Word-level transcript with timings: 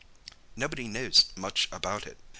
"Nobody 0.55 0.87
knows 0.87 1.25
much 1.35 1.69
about 1.71 2.07
it. 2.07 2.17